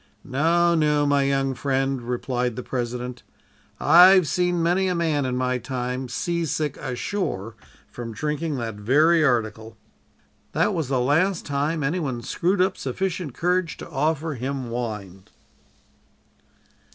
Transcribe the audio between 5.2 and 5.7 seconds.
in my